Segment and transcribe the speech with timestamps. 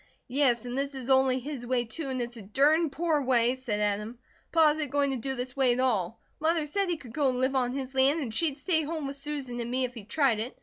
[0.33, 3.79] "Yes, and THIS is only his way, too, and it's a dern poor way," said
[3.79, 4.17] Adam.
[4.51, 6.19] "Pa isn't going to do this way at all.
[6.39, 9.15] Mother said he could go and live on his land, and she'd stay home with
[9.15, 10.57] Susan and me, if he tried it.